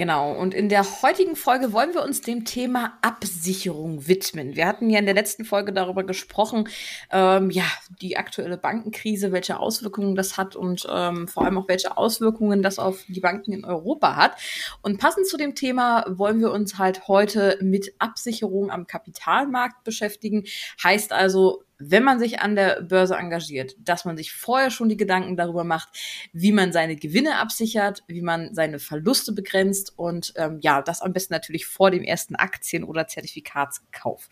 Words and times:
Genau, 0.00 0.32
und 0.32 0.54
in 0.54 0.70
der 0.70 1.02
heutigen 1.02 1.36
Folge 1.36 1.74
wollen 1.74 1.92
wir 1.92 2.02
uns 2.02 2.22
dem 2.22 2.46
Thema 2.46 2.94
Absicherung 3.02 4.08
widmen. 4.08 4.56
Wir 4.56 4.66
hatten 4.66 4.88
ja 4.88 4.98
in 4.98 5.04
der 5.04 5.14
letzten 5.14 5.44
Folge 5.44 5.74
darüber 5.74 6.04
gesprochen, 6.04 6.70
ähm, 7.10 7.50
ja, 7.50 7.66
die 8.00 8.16
aktuelle 8.16 8.56
Bankenkrise, 8.56 9.30
welche 9.30 9.60
Auswirkungen 9.60 10.14
das 10.14 10.38
hat 10.38 10.56
und 10.56 10.88
ähm, 10.90 11.28
vor 11.28 11.44
allem 11.44 11.58
auch 11.58 11.68
welche 11.68 11.98
Auswirkungen 11.98 12.62
das 12.62 12.78
auf 12.78 13.04
die 13.08 13.20
Banken 13.20 13.52
in 13.52 13.66
Europa 13.66 14.16
hat. 14.16 14.36
Und 14.80 14.96
passend 14.96 15.26
zu 15.26 15.36
dem 15.36 15.54
Thema 15.54 16.06
wollen 16.08 16.40
wir 16.40 16.50
uns 16.50 16.78
halt 16.78 17.06
heute 17.06 17.58
mit 17.60 17.92
Absicherung 17.98 18.70
am 18.70 18.86
Kapitalmarkt 18.86 19.84
beschäftigen. 19.84 20.44
Heißt 20.82 21.12
also, 21.12 21.62
wenn 21.80 22.04
man 22.04 22.18
sich 22.18 22.40
an 22.40 22.54
der 22.54 22.82
Börse 22.82 23.16
engagiert, 23.16 23.74
dass 23.78 24.04
man 24.04 24.16
sich 24.16 24.32
vorher 24.32 24.70
schon 24.70 24.88
die 24.88 24.96
Gedanken 24.96 25.36
darüber 25.36 25.64
macht, 25.64 25.88
wie 26.32 26.52
man 26.52 26.72
seine 26.72 26.96
Gewinne 26.96 27.36
absichert, 27.36 28.04
wie 28.06 28.22
man 28.22 28.54
seine 28.54 28.78
Verluste 28.78 29.32
begrenzt 29.32 29.98
und 29.98 30.32
ähm, 30.36 30.58
ja, 30.60 30.82
das 30.82 31.00
am 31.00 31.12
besten 31.12 31.32
natürlich 31.32 31.66
vor 31.66 31.90
dem 31.90 32.04
ersten 32.04 32.36
Aktien- 32.36 32.84
oder 32.84 33.06
Zertifikatskauf. 33.06 34.28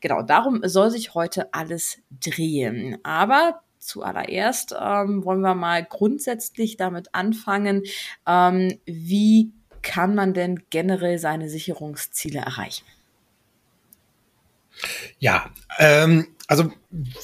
Genau, 0.00 0.22
darum 0.22 0.60
soll 0.64 0.90
sich 0.90 1.14
heute 1.14 1.54
alles 1.54 1.98
drehen. 2.10 2.98
Aber 3.04 3.62
zuallererst 3.78 4.74
ähm, 4.78 5.24
wollen 5.24 5.40
wir 5.40 5.54
mal 5.54 5.84
grundsätzlich 5.84 6.76
damit 6.76 7.14
anfangen, 7.14 7.84
ähm, 8.26 8.78
wie 8.84 9.52
kann 9.82 10.14
man 10.14 10.34
denn 10.34 10.64
generell 10.70 11.18
seine 11.18 11.48
Sicherungsziele 11.48 12.40
erreichen? 12.40 12.84
Ja, 15.18 15.50
ähm, 15.80 16.26
also 16.46 16.70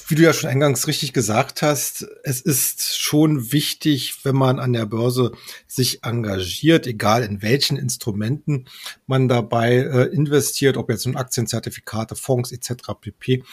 wie 0.08 0.14
du 0.14 0.22
ja 0.22 0.32
schon 0.32 0.48
eingangs 0.48 0.86
richtig 0.86 1.12
gesagt 1.12 1.60
hast, 1.60 2.06
es 2.22 2.40
ist 2.40 2.96
schon 2.96 3.52
wichtig, 3.52 4.24
wenn 4.24 4.34
man 4.34 4.58
an 4.58 4.72
der 4.72 4.86
Börse 4.86 5.32
sich 5.66 6.04
engagiert, 6.04 6.86
egal 6.86 7.22
in 7.22 7.42
welchen 7.42 7.76
Instrumenten 7.76 8.66
man 9.06 9.28
dabei 9.28 9.74
äh, 9.74 10.04
investiert, 10.14 10.78
ob 10.78 10.88
jetzt 10.88 11.04
in 11.04 11.16
Aktienzertifikate, 11.16 12.16
Fonds 12.16 12.50
etc. 12.50 12.92
pp. 12.98 13.44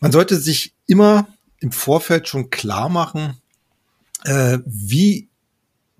Man 0.00 0.10
sollte 0.10 0.36
sich 0.36 0.74
immer 0.86 1.28
im 1.60 1.70
Vorfeld 1.70 2.26
schon 2.26 2.50
klar 2.50 2.88
machen, 2.88 3.40
äh, 4.24 4.58
wie 4.66 5.28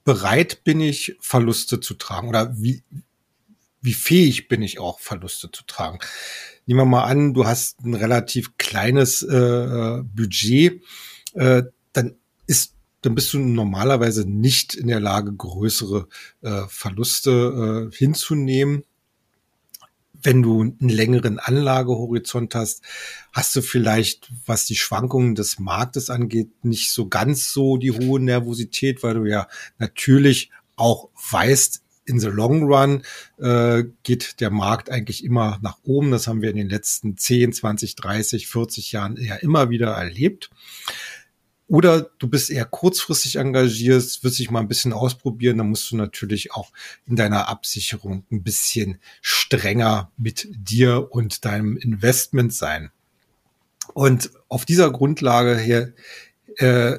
bereit 0.03 0.65
bin 0.65 0.81
ich, 0.81 1.17
Verluste 1.21 1.79
zu 1.79 1.95
tragen 1.95 2.29
oder 2.29 2.57
wie, 2.59 2.83
wie 3.81 3.95
fähig 3.95 4.49
bin 4.49 4.63
ich 4.63 4.81
auch, 4.81 4.99
Verluste 4.99 5.53
zu 5.53 5.63
tragen 5.67 6.01
nehmen 6.67 6.81
wir 6.81 6.85
mal 6.85 7.05
an, 7.05 7.35
du 7.35 7.47
hast 7.47 7.81
ein 7.85 7.95
relativ 7.95 8.57
kleines 8.57 9.23
äh, 9.23 10.03
Budget, 10.03 10.83
äh, 11.35 11.63
dann 11.93 12.17
ist 12.47 12.75
dann 13.05 13.15
bist 13.15 13.35
du 13.35 13.39
normalerweise 13.39 14.27
nicht 14.27 14.75
in 14.75 14.89
der 14.89 15.01
Lage, 15.01 15.31
größere 15.35 16.09
äh, 16.41 16.63
Verluste 16.69 17.91
äh, 17.93 17.95
hinzunehmen. 17.95 18.85
Wenn 20.15 20.41
du 20.41 20.63
einen 20.63 20.89
längeren 20.89 21.39
Anlagehorizont 21.39 22.55
hast, 22.55 22.83
hast 23.31 23.55
du 23.57 23.61
vielleicht, 23.61 24.33
was 24.47 24.65
die 24.65 24.77
Schwankungen 24.77 25.35
des 25.35 25.59
Marktes 25.59 26.09
angeht, 26.09 26.65
nicht 26.65 26.93
so 26.93 27.09
ganz 27.09 27.53
so 27.53 27.77
die 27.77 27.91
hohe 27.91 28.21
Nervosität, 28.21 29.03
weil 29.03 29.15
du 29.15 29.27
ja 29.27 29.49
natürlich 29.77 30.51
auch 30.77 31.11
weißt, 31.31 31.84
in 32.05 32.21
the 32.21 32.29
long 32.29 32.65
run 32.65 33.03
äh, 33.39 33.85
geht 34.03 34.41
der 34.41 34.51
Markt 34.51 34.91
eigentlich 34.91 35.25
immer 35.25 35.59
nach 35.63 35.79
oben. 35.85 36.11
Das 36.11 36.27
haben 36.27 36.43
wir 36.43 36.51
in 36.51 36.57
den 36.57 36.69
letzten 36.69 37.17
10, 37.17 37.53
20, 37.53 37.97
30, 37.97 38.47
40 38.47 38.93
Jahren 38.93 39.17
ja 39.17 39.37
immer 39.37 39.71
wieder 39.71 39.93
erlebt. 39.93 40.51
Oder 41.67 42.11
du 42.19 42.29
bist 42.29 42.51
eher 42.51 42.67
kurzfristig 42.67 43.37
engagiert, 43.37 44.23
wirst 44.23 44.39
dich 44.39 44.51
mal 44.51 44.61
ein 44.61 44.69
bisschen 44.69 44.93
ausprobieren, 44.93 45.59
dann 45.59 45.71
musst 45.71 45.91
du 45.91 45.97
natürlich 45.97 46.53
auch 46.53 46.73
in 47.07 47.17
deiner 47.17 47.49
Absicherung 47.49 48.25
ein 48.31 48.43
bisschen 48.43 48.99
strenger 49.23 50.13
mit 50.19 50.47
dir 50.53 51.09
und 51.11 51.45
deinem 51.47 51.79
Investment 51.79 52.53
sein. 52.53 52.91
Und 53.95 54.31
auf 54.49 54.65
dieser 54.67 54.91
Grundlage 54.91 55.57
her 55.57 55.93
äh, 56.57 56.99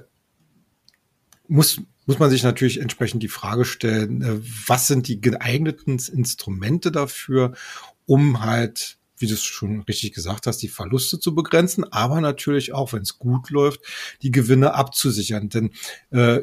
muss, 1.47 1.81
muss 2.05 2.19
man 2.19 2.29
sich 2.29 2.43
natürlich 2.43 2.79
entsprechend 2.79 3.23
die 3.23 3.27
Frage 3.27 3.66
stellen, 3.66 4.21
äh, 4.21 4.39
was 4.67 4.88
sind 4.88 5.07
die 5.07 5.21
geeigneten 5.21 5.99
Instrumente 5.99 6.91
dafür, 6.91 7.53
um 8.05 8.43
halt, 8.43 8.97
wie 9.17 9.27
du 9.27 9.33
es 9.33 9.43
schon 9.43 9.81
richtig 9.81 10.13
gesagt 10.13 10.47
hast, 10.47 10.61
die 10.61 10.67
Verluste 10.67 11.19
zu 11.19 11.33
begrenzen, 11.33 11.83
aber 11.91 12.21
natürlich 12.21 12.73
auch, 12.73 12.93
wenn 12.93 13.01
es 13.01 13.17
gut 13.17 13.49
läuft, 13.49 13.81
die 14.21 14.31
Gewinne 14.31 14.73
abzusichern. 14.73 15.49
Denn 15.49 15.71
äh, 16.11 16.41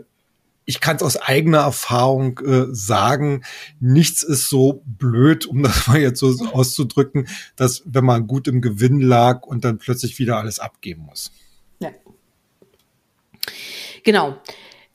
ich 0.65 0.81
kann 0.81 0.97
es 0.97 1.03
aus 1.03 1.17
eigener 1.17 1.59
Erfahrung 1.59 2.39
äh, 2.39 2.67
sagen, 2.71 3.45
nichts 3.81 4.23
ist 4.23 4.49
so 4.49 4.83
blöd, 4.87 5.47
um 5.47 5.63
das 5.63 5.87
mal 5.87 6.01
jetzt 6.01 6.21
so 6.21 6.35
auszudrücken, 6.53 7.29
dass 7.57 7.83
wenn 7.85 8.05
man 8.05 8.27
gut 8.27 8.49
im 8.49 8.61
Gewinn 8.61 9.01
lag 9.01 9.43
und 9.43 9.65
dann 9.65 9.79
plötzlich 9.79 10.19
wieder 10.19 10.39
alles 10.39 10.59
abgeben 10.59 11.03
muss. 11.03 11.33
Ja. 11.81 11.91
Genau. 14.05 14.41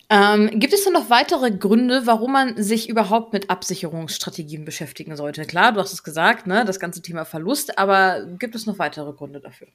Ähm, 0.10 0.60
gibt 0.60 0.74
es 0.74 0.86
denn 0.86 0.94
noch 0.94 1.10
weitere 1.10 1.52
Gründe, 1.52 2.04
warum 2.06 2.32
man 2.32 2.62
sich 2.62 2.88
überhaupt 2.88 3.34
mit 3.34 3.50
Absicherungsstrategien 3.50 4.64
beschäftigen 4.64 5.18
sollte? 5.18 5.46
Klar, 5.46 5.74
du 5.74 5.82
hast 5.82 5.92
es 5.92 6.04
gesagt, 6.04 6.48
ne, 6.48 6.64
das 6.64 6.80
ganze 6.80 7.02
Thema 7.02 7.26
Verlust, 7.26 7.78
aber 7.78 8.26
gibt 8.40 8.56
es 8.56 8.66
noch 8.66 8.80
weitere 8.80 9.12
Gründe 9.12 9.42
dafür? 9.42 9.68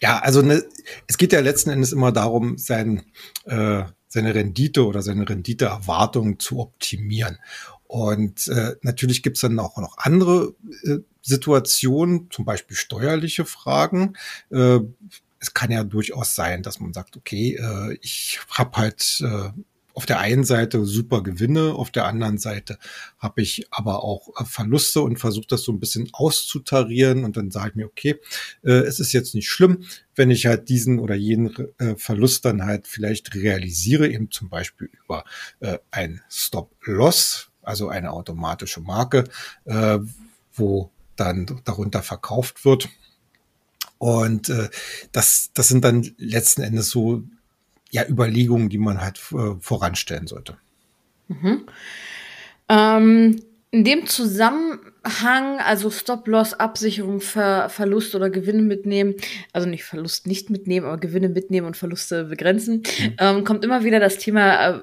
Ja, 0.00 0.18
also 0.20 0.40
ne, 0.42 0.64
es 1.06 1.18
geht 1.18 1.32
ja 1.32 1.40
letzten 1.40 1.70
Endes 1.70 1.92
immer 1.92 2.12
darum, 2.12 2.56
sein, 2.56 3.02
äh, 3.44 3.84
seine 4.08 4.34
Rendite 4.34 4.86
oder 4.86 5.02
seine 5.02 5.28
Renditeerwartung 5.28 6.38
zu 6.38 6.58
optimieren. 6.58 7.38
Und 7.86 8.48
äh, 8.48 8.74
natürlich 8.82 9.22
gibt's 9.22 9.40
dann 9.40 9.58
auch 9.58 9.76
noch 9.76 9.98
andere 9.98 10.54
äh, 10.84 10.98
Situationen, 11.22 12.30
zum 12.30 12.44
Beispiel 12.44 12.76
steuerliche 12.76 13.44
Fragen. 13.44 14.14
Äh, 14.50 14.80
es 15.40 15.54
kann 15.54 15.70
ja 15.70 15.84
durchaus 15.84 16.34
sein, 16.34 16.62
dass 16.62 16.80
man 16.80 16.92
sagt, 16.92 17.16
okay, 17.16 17.56
äh, 17.56 17.98
ich 18.00 18.40
habe 18.50 18.76
halt 18.76 19.22
äh, 19.22 19.50
auf 19.94 20.04
der 20.04 20.18
einen 20.20 20.44
Seite 20.44 20.84
super 20.84 21.22
Gewinne, 21.22 21.72
auf 21.74 21.90
der 21.90 22.04
anderen 22.04 22.36
Seite 22.36 22.78
habe 23.18 23.40
ich 23.40 23.66
aber 23.70 24.04
auch 24.04 24.28
äh, 24.38 24.44
Verluste 24.44 25.00
und 25.00 25.18
versuche 25.18 25.46
das 25.48 25.62
so 25.62 25.72
ein 25.72 25.80
bisschen 25.80 26.10
auszutarieren 26.12 27.24
und 27.24 27.36
dann 27.36 27.50
sage 27.50 27.70
ich 27.70 27.74
mir, 27.76 27.86
okay, 27.86 28.20
es 28.62 29.00
ist 29.00 29.12
jetzt 29.12 29.34
nicht 29.34 29.48
schlimm, 29.48 29.84
wenn 30.14 30.30
ich 30.30 30.46
halt 30.46 30.68
diesen 30.68 30.98
oder 30.98 31.14
jenen 31.14 31.54
Verlust 31.96 32.44
dann 32.44 32.64
halt 32.64 32.86
vielleicht 32.86 33.34
realisiere, 33.34 34.08
eben 34.08 34.30
zum 34.30 34.48
Beispiel 34.48 34.90
über 35.04 35.24
ein 35.90 36.20
Stop-Loss, 36.28 37.50
also 37.62 37.88
eine 37.88 38.12
automatische 38.12 38.80
Marke, 38.80 39.24
wo 40.52 40.90
dann 41.16 41.62
darunter 41.64 42.02
verkauft 42.02 42.64
wird 42.64 42.88
und 43.98 44.48
äh, 44.48 44.68
das, 45.12 45.50
das 45.54 45.68
sind 45.68 45.84
dann 45.84 46.10
letzten 46.18 46.62
Endes 46.62 46.90
so 46.90 47.22
ja 47.90 48.04
Überlegungen, 48.06 48.68
die 48.68 48.78
man 48.78 49.00
halt 49.00 49.20
äh, 49.32 49.54
voranstellen 49.60 50.26
sollte. 50.26 50.56
Mhm. 51.28 51.66
Ähm, 52.68 53.40
in 53.70 53.84
dem 53.84 54.06
Zusammenhang, 54.06 55.58
also 55.58 55.90
Stop-Loss, 55.90 56.54
Absicherung, 56.54 57.20
Ver 57.20 57.68
Verlust 57.68 58.14
oder 58.14 58.30
Gewinne 58.30 58.62
mitnehmen, 58.62 59.16
also 59.52 59.68
nicht 59.68 59.84
Verlust 59.84 60.26
nicht 60.26 60.48
mitnehmen, 60.50 60.86
aber 60.86 60.96
Gewinne 60.98 61.28
mitnehmen 61.28 61.66
und 61.66 61.76
Verluste 61.76 62.24
begrenzen, 62.24 62.76
mhm. 62.76 63.16
ähm, 63.18 63.44
kommt 63.44 63.64
immer 63.64 63.84
wieder 63.84 64.00
das 64.00 64.18
Thema 64.18 64.68
äh, 64.68 64.80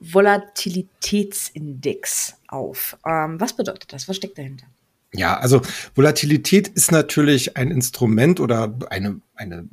Volatilitätsindex 0.00 2.34
auf. 2.48 2.96
Ähm, 3.06 3.40
was 3.40 3.54
bedeutet 3.54 3.92
das? 3.92 4.08
Was 4.08 4.16
steckt 4.16 4.38
dahinter? 4.38 4.66
Ja, 5.14 5.36
also 5.36 5.60
Volatilität 5.94 6.68
ist 6.68 6.90
natürlich 6.90 7.56
ein 7.56 7.70
Instrument 7.70 8.40
oder 8.40 8.74
eine, 8.88 9.20
eine 9.34 9.68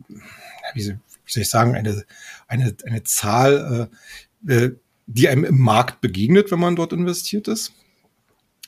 wie 0.73 0.81
soll 0.81 1.43
ich 1.43 1.49
sagen, 1.49 1.75
eine, 1.75 2.03
eine, 2.47 2.75
eine 2.85 3.03
Zahl, 3.03 3.89
äh, 4.47 4.53
äh, 4.53 4.75
die 5.07 5.29
einem 5.29 5.45
im 5.45 5.59
Markt 5.59 6.01
begegnet, 6.01 6.51
wenn 6.51 6.59
man 6.59 6.75
dort 6.75 6.93
investiert 6.93 7.47
ist, 7.47 7.73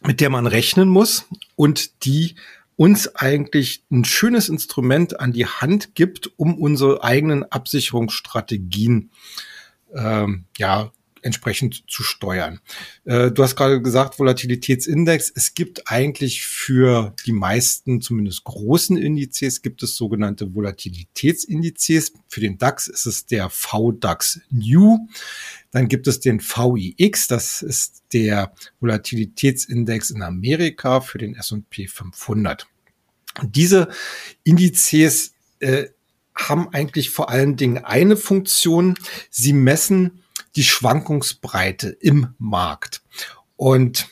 mit 0.01 0.21
der 0.21 0.29
man 0.29 0.47
rechnen 0.47 0.89
muss 0.89 1.25
und 1.55 2.05
die 2.05 2.35
uns 2.77 3.15
eigentlich 3.15 3.83
ein 3.91 4.05
schönes 4.05 4.49
Instrument 4.49 5.19
an 5.19 5.33
die 5.33 5.45
Hand 5.45 5.93
gibt, 5.93 6.31
um 6.37 6.57
unsere 6.57 7.03
eigenen 7.03 7.43
Absicherungsstrategien 7.43 9.11
ähm, 9.93 10.45
ja 10.57 10.91
entsprechend 11.21 11.83
zu 11.87 12.03
steuern. 12.03 12.59
Äh, 13.05 13.31
du 13.31 13.43
hast 13.43 13.55
gerade 13.55 13.81
gesagt, 13.81 14.19
Volatilitätsindex. 14.19 15.31
Es 15.35 15.53
gibt 15.53 15.89
eigentlich 15.89 16.45
für 16.45 17.15
die 17.25 17.31
meisten, 17.31 18.01
zumindest 18.01 18.43
großen 18.43 18.97
Indizes, 18.97 19.61
gibt 19.61 19.83
es 19.83 19.95
sogenannte 19.95 20.53
Volatilitätsindizes. 20.53 22.13
Für 22.27 22.41
den 22.41 22.57
DAX 22.57 22.87
ist 22.87 23.05
es 23.05 23.25
der 23.25 23.49
VDAX 23.49 24.41
New. 24.49 25.07
Dann 25.71 25.87
gibt 25.87 26.07
es 26.07 26.19
den 26.19 26.41
VIX, 26.41 27.27
das 27.27 27.61
ist 27.61 28.03
der 28.13 28.53
Volatilitätsindex 28.79 30.09
in 30.09 30.21
Amerika 30.21 31.01
für 31.01 31.17
den 31.17 31.35
S&P 31.35 31.87
500. 31.87 32.67
Diese 33.43 33.87
Indizes 34.43 35.33
äh, 35.59 35.87
haben 36.35 36.69
eigentlich 36.69 37.09
vor 37.09 37.29
allen 37.29 37.55
Dingen 37.55 37.77
eine 37.77 38.17
Funktion. 38.17 38.97
Sie 39.29 39.53
messen 39.53 40.20
die 40.55 40.63
Schwankungsbreite 40.63 41.89
im 41.89 42.33
Markt. 42.37 43.01
Und 43.55 44.07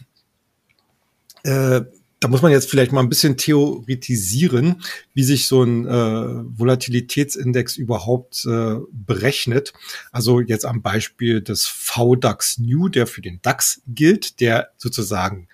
äh, 1.43 1.81
da 2.19 2.27
muss 2.27 2.41
man 2.41 2.51
jetzt 2.51 2.69
vielleicht 2.69 2.91
mal 2.91 2.99
ein 2.99 3.09
bisschen 3.09 3.37
theoretisieren, 3.37 4.83
wie 5.13 5.23
sich 5.23 5.47
so 5.47 5.63
ein 5.63 5.85
äh, 5.85 6.59
Volatilitätsindex 6.59 7.77
überhaupt 7.77 8.45
äh, 8.45 8.75
berechnet. 8.91 9.73
Also 10.11 10.41
jetzt 10.41 10.65
am 10.65 10.81
Beispiel 10.81 11.41
des 11.41 11.65
VDAX 11.65 12.57
New, 12.57 12.89
der 12.89 13.07
für 13.07 13.21
den 13.21 13.41
DAX 13.41 13.81
gilt, 13.87 14.41
der 14.41 14.71
sozusagen 14.77 15.47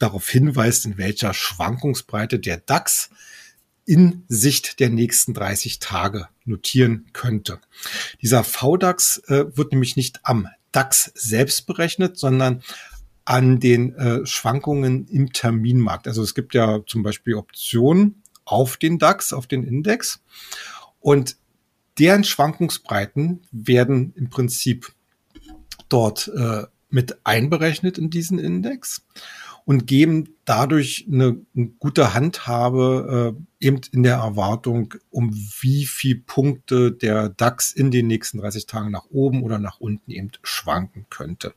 darauf 0.00 0.28
hinweist, 0.28 0.84
in 0.86 0.98
welcher 0.98 1.32
Schwankungsbreite 1.32 2.40
der 2.40 2.56
DAX 2.56 3.10
in 3.90 4.22
Sicht 4.28 4.78
der 4.78 4.88
nächsten 4.88 5.34
30 5.34 5.80
Tage 5.80 6.28
notieren 6.44 7.08
könnte. 7.12 7.58
Dieser 8.22 8.44
VDAX 8.44 9.18
äh, 9.26 9.46
wird 9.56 9.72
nämlich 9.72 9.96
nicht 9.96 10.20
am 10.22 10.46
DAX 10.70 11.10
selbst 11.16 11.66
berechnet, 11.66 12.16
sondern 12.16 12.62
an 13.24 13.58
den 13.58 13.92
äh, 13.96 14.24
Schwankungen 14.26 15.08
im 15.08 15.32
Terminmarkt. 15.32 16.06
Also 16.06 16.22
es 16.22 16.36
gibt 16.36 16.54
ja 16.54 16.86
zum 16.86 17.02
Beispiel 17.02 17.34
Optionen 17.34 18.22
auf 18.44 18.76
den 18.76 19.00
DAX, 19.00 19.32
auf 19.32 19.48
den 19.48 19.64
Index. 19.64 20.22
Und 21.00 21.36
deren 21.98 22.22
Schwankungsbreiten 22.22 23.42
werden 23.50 24.12
im 24.14 24.30
Prinzip 24.30 24.92
dort 25.88 26.28
äh, 26.28 26.62
mit 26.90 27.26
einberechnet 27.26 27.98
in 27.98 28.08
diesen 28.08 28.38
Index 28.38 29.04
und 29.70 29.86
geben 29.86 30.34
dadurch 30.46 31.06
eine, 31.06 31.46
eine 31.54 31.66
gute 31.78 32.12
Handhabe 32.12 33.36
äh, 33.60 33.64
eben 33.64 33.80
in 33.92 34.02
der 34.02 34.16
Erwartung, 34.16 34.94
um 35.10 35.32
wie 35.60 35.86
viel 35.86 36.16
Punkte 36.16 36.90
der 36.90 37.28
DAX 37.28 37.70
in 37.70 37.92
den 37.92 38.08
nächsten 38.08 38.38
30 38.38 38.66
Tagen 38.66 38.90
nach 38.90 39.04
oben 39.10 39.44
oder 39.44 39.60
nach 39.60 39.78
unten 39.78 40.10
eben 40.10 40.32
schwanken 40.42 41.06
könnte. 41.08 41.54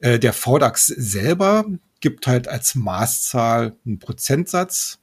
Äh, 0.00 0.18
der 0.18 0.34
VDAX 0.34 0.88
selber 0.88 1.64
gibt 2.00 2.26
halt 2.26 2.46
als 2.46 2.74
Maßzahl 2.74 3.74
einen 3.86 3.98
Prozentsatz 4.00 4.98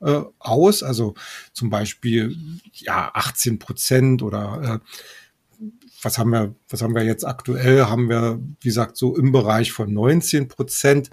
äh, 0.00 0.22
aus, 0.38 0.82
also 0.82 1.12
zum 1.52 1.68
Beispiel 1.68 2.34
ja 2.72 3.10
18 3.12 3.58
Prozent 3.58 4.22
oder 4.22 4.80
äh, 4.80 5.66
was 6.00 6.16
haben 6.16 6.30
wir, 6.30 6.54
was 6.70 6.80
haben 6.80 6.94
wir 6.94 7.04
jetzt 7.04 7.26
aktuell? 7.26 7.84
Haben 7.84 8.08
wir, 8.08 8.40
wie 8.60 8.68
gesagt, 8.68 8.96
so 8.96 9.14
im 9.14 9.30
Bereich 9.30 9.72
von 9.72 9.92
19 9.92 10.48
Prozent. 10.48 11.10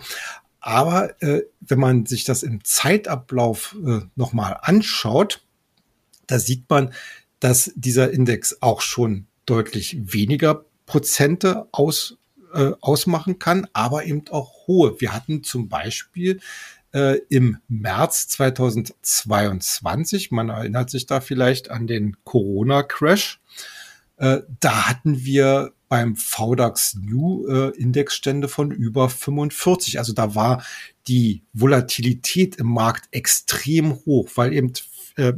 Aber 0.69 1.19
äh, 1.23 1.41
wenn 1.61 1.79
man 1.79 2.05
sich 2.05 2.25
das 2.25 2.43
im 2.43 2.63
Zeitablauf 2.63 3.75
äh, 3.83 4.01
nochmal 4.15 4.55
anschaut, 4.61 5.43
da 6.27 6.37
sieht 6.37 6.69
man, 6.69 6.93
dass 7.39 7.71
dieser 7.73 8.11
Index 8.11 8.61
auch 8.61 8.81
schon 8.81 9.25
deutlich 9.47 9.97
weniger 10.13 10.65
Prozente 10.85 11.67
aus, 11.71 12.19
äh, 12.53 12.73
ausmachen 12.81 13.39
kann, 13.39 13.65
aber 13.73 14.05
eben 14.05 14.27
auch 14.29 14.67
hohe. 14.67 15.01
Wir 15.01 15.11
hatten 15.11 15.43
zum 15.43 15.69
Beispiel 15.69 16.39
äh, 16.93 17.17
im 17.29 17.57
März 17.67 18.27
2022, 18.27 20.29
man 20.29 20.49
erinnert 20.49 20.91
sich 20.91 21.07
da 21.07 21.19
vielleicht 21.19 21.71
an 21.71 21.87
den 21.87 22.15
Corona-Crash, 22.25 23.41
äh, 24.17 24.41
da 24.59 24.87
hatten 24.87 25.25
wir 25.25 25.73
beim 25.89 26.15
VDAX 26.15 26.95
New 27.01 27.47
äh, 27.47 27.69
Indexstände 27.77 28.47
von 28.47 28.71
über 28.71 29.09
45. 29.09 29.99
Also 29.99 30.13
da 30.13 30.35
war 30.35 30.63
die 31.07 31.43
Volatilität 31.53 32.55
im 32.55 32.67
Markt 32.67 33.09
extrem 33.11 33.95
hoch, 34.05 34.29
weil 34.35 34.53
eben 34.53 34.71
äh, 35.17 35.33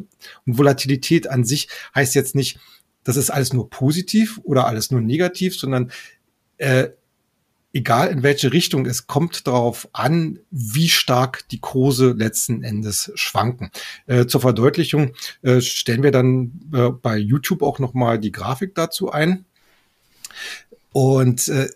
und 0.45 0.57
Volatilität 0.57 1.27
an 1.27 1.44
sich 1.45 1.69
heißt 1.95 2.13
jetzt 2.15 2.36
nicht, 2.36 2.59
das 3.03 3.18
ist 3.18 3.31
alles 3.31 3.53
nur 3.53 3.69
positiv 3.69 4.39
oder 4.44 4.68
alles 4.68 4.92
nur 4.92 5.01
negativ, 5.01 5.57
sondern 5.57 5.92
äh, 6.57 6.89
egal 7.74 8.09
in 8.09 8.24
welche 8.24 8.51
Richtung, 8.54 8.86
es 8.86 9.07
kommt 9.07 9.47
darauf 9.47 9.88
an, 9.94 10.39
wie 10.51 10.89
stark 10.89 11.47
die 11.50 11.59
Kurse 11.59 12.12
letzten 12.12 12.63
Endes 12.63 13.12
schwanken. 13.15 13.71
Äh, 14.06 14.25
zur 14.27 14.42
Verdeutlichung 14.42 15.13
äh, 15.42 15.62
stellen 15.62 16.04
wir 16.04 16.12
dann 16.12 16.59
äh, 16.74 16.89
bei 16.89 17.18
YouTube 17.18 17.62
auch 17.62 17.80
nochmal 17.80 18.19
die 18.19 18.31
Grafik 18.31 18.75
dazu 18.75 19.12
ein. 19.12 19.45
Und 20.91 21.47
äh, 21.47 21.69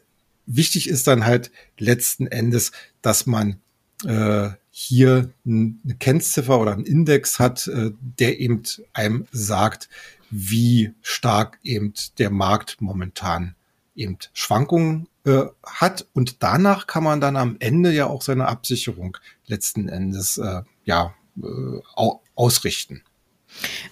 wichtig 0.45 0.89
ist 0.89 1.07
dann 1.07 1.25
halt 1.25 1.51
letzten 1.77 2.27
Endes, 2.27 2.71
dass 3.01 3.25
man 3.25 3.59
äh, 4.05 4.49
hier 4.71 5.31
eine 5.45 5.95
Kennziffer 5.99 6.59
oder 6.59 6.73
einen 6.73 6.85
Index 6.85 7.39
hat, 7.39 7.67
äh, 7.67 7.91
der 8.19 8.39
eben 8.39 8.63
einem 8.93 9.25
sagt, 9.31 9.89
wie 10.29 10.93
stark 11.01 11.59
eben 11.63 11.93
der 12.17 12.29
Markt 12.29 12.81
momentan 12.81 13.55
eben 13.95 14.17
Schwankungen 14.33 15.07
äh, 15.23 15.45
hat 15.63 16.07
und 16.13 16.43
danach 16.43 16.87
kann 16.87 17.03
man 17.03 17.21
dann 17.21 17.37
am 17.37 17.55
Ende 17.59 17.93
ja 17.93 18.07
auch 18.07 18.21
seine 18.21 18.47
Absicherung 18.47 19.17
letzten 19.47 19.87
Endes 19.87 20.37
äh, 20.37 20.61
ja 20.83 21.13
äh, 21.41 21.79
ausrichten. 22.35 23.01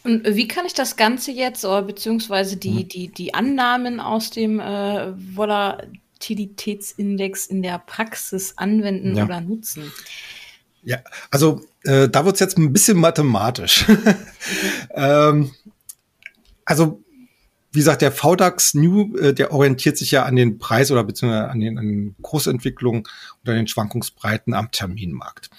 Und 0.03 0.25
wie 0.25 0.47
kann 0.47 0.65
ich 0.65 0.73
das 0.73 0.95
Ganze 0.95 1.31
jetzt, 1.31 1.65
oder 1.65 1.81
beziehungsweise 1.81 2.55
die, 2.57 2.83
mhm. 2.83 2.87
die, 2.87 3.07
die 3.09 3.33
Annahmen 3.33 3.99
aus 3.99 4.29
dem 4.29 4.59
äh, 4.59 5.13
Volatilitätsindex 5.35 7.47
in 7.47 7.61
der 7.61 7.79
Praxis 7.79 8.53
anwenden 8.57 9.15
ja. 9.15 9.25
oder 9.25 9.41
nutzen? 9.41 9.91
Ja, 10.83 10.99
also 11.31 11.61
äh, 11.83 12.07
da 12.09 12.25
wird 12.25 12.35
es 12.35 12.41
jetzt 12.41 12.57
ein 12.57 12.73
bisschen 12.73 12.97
mathematisch. 12.97 13.85
ähm, 14.93 15.51
also 16.65 17.03
wie 17.73 17.79
gesagt, 17.79 18.03
der 18.03 18.11
VDAX 18.11 18.75
New, 18.75 19.17
äh, 19.17 19.33
der 19.33 19.51
orientiert 19.51 19.97
sich 19.97 20.11
ja 20.11 20.23
an 20.23 20.35
den 20.35 20.59
Preis 20.59 20.91
oder 20.91 21.03
beziehungsweise 21.03 21.49
an 21.49 21.59
den, 21.59 21.79
an 21.79 21.87
den 21.87 22.15
Kursentwicklungen 22.21 23.03
oder 23.43 23.55
den 23.55 23.67
Schwankungsbreiten 23.67 24.53
am 24.53 24.71
Terminmarkt. 24.71 25.49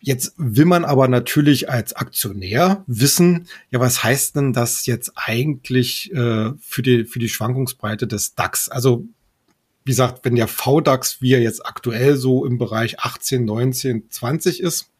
Jetzt 0.00 0.34
will 0.36 0.64
man 0.64 0.84
aber 0.84 1.08
natürlich 1.08 1.68
als 1.68 1.92
Aktionär 1.92 2.84
wissen, 2.86 3.48
ja, 3.70 3.80
was 3.80 4.04
heißt 4.04 4.36
denn 4.36 4.52
das 4.52 4.86
jetzt 4.86 5.12
eigentlich 5.16 6.12
äh, 6.12 6.52
für, 6.60 6.82
die, 6.82 7.04
für 7.04 7.18
die 7.18 7.28
Schwankungsbreite 7.28 8.06
des 8.06 8.34
DAX? 8.34 8.68
Also, 8.68 9.04
wie 9.84 9.90
gesagt, 9.90 10.24
wenn 10.24 10.36
der 10.36 10.46
VDAX, 10.46 11.20
wie 11.20 11.34
er 11.34 11.40
jetzt 11.40 11.66
aktuell 11.66 12.16
so 12.16 12.44
im 12.44 12.58
Bereich 12.58 13.00
18, 13.00 13.44
19, 13.44 14.10
20 14.10 14.60
ist, 14.60 14.90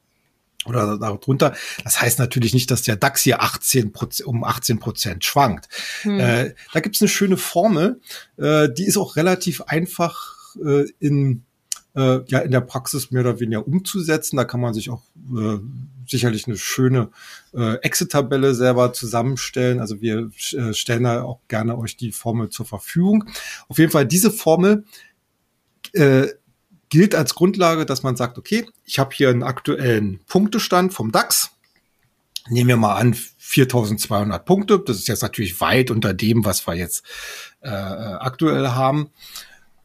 oder 0.66 0.98
darunter. 0.98 1.54
Das 1.84 2.00
heißt 2.00 2.18
natürlich 2.18 2.52
nicht, 2.52 2.70
dass 2.70 2.82
der 2.82 2.96
DAX 2.96 3.22
hier 3.22 3.42
18 3.42 3.92
um 4.24 4.44
18 4.44 4.78
Prozent 4.78 5.24
schwankt. 5.24 5.68
Hm. 6.02 6.20
Äh, 6.20 6.54
da 6.72 6.80
gibt's 6.80 7.00
eine 7.00 7.08
schöne 7.08 7.36
Formel, 7.36 8.00
äh, 8.36 8.68
die 8.68 8.84
ist 8.84 8.96
auch 8.96 9.16
relativ 9.16 9.62
einfach 9.62 10.34
äh, 10.64 10.84
in 10.98 11.44
äh, 11.94 12.20
ja 12.26 12.40
in 12.40 12.50
der 12.50 12.60
Praxis 12.60 13.10
mehr 13.10 13.22
oder 13.22 13.40
weniger 13.40 13.66
umzusetzen. 13.66 14.36
Da 14.36 14.44
kann 14.44 14.60
man 14.60 14.74
sich 14.74 14.90
auch 14.90 15.02
äh, 15.36 15.58
sicherlich 16.06 16.46
eine 16.46 16.56
schöne 16.56 17.10
äh, 17.54 17.74
Exit-Tabelle 17.76 18.54
selber 18.54 18.92
zusammenstellen. 18.92 19.80
Also 19.80 20.00
wir 20.00 20.30
äh, 20.52 20.72
stellen 20.72 21.04
da 21.04 21.22
auch 21.22 21.40
gerne 21.48 21.76
euch 21.76 21.96
die 21.96 22.12
Formel 22.12 22.50
zur 22.50 22.66
Verfügung. 22.66 23.24
Auf 23.68 23.78
jeden 23.78 23.92
Fall 23.92 24.06
diese 24.06 24.30
Formel 24.30 24.84
äh, 25.92 26.28
gilt 26.88 27.14
als 27.14 27.34
Grundlage, 27.34 27.86
dass 27.86 28.02
man 28.02 28.16
sagt, 28.16 28.38
okay, 28.38 28.66
ich 28.84 28.98
habe 28.98 29.14
hier 29.14 29.28
einen 29.28 29.42
aktuellen 29.42 30.20
Punktestand 30.26 30.94
vom 30.94 31.12
DAX. 31.12 31.50
Nehmen 32.48 32.68
wir 32.68 32.76
mal 32.76 32.96
an 32.96 33.14
4200 33.14 34.44
Punkte. 34.44 34.78
Das 34.78 34.96
ist 34.96 35.08
jetzt 35.08 35.22
natürlich 35.22 35.60
weit 35.60 35.90
unter 35.90 36.14
dem, 36.14 36.44
was 36.44 36.66
wir 36.66 36.74
jetzt 36.74 37.04
äh, 37.60 37.68
aktuell 37.68 38.68
haben. 38.68 39.10